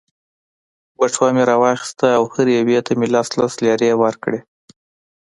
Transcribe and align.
بټوه 0.97 1.27
مې 1.35 1.43
را 1.49 1.55
وایستل 1.63 2.09
او 2.17 2.23
هرې 2.33 2.53
یوې 2.59 2.79
ته 2.85 2.91
مې 2.99 3.07
لس 3.13 3.29
لس 3.39 3.53
لیرې 3.63 3.91
ورکړې. 4.03 4.39